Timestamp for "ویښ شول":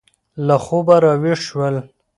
1.21-1.75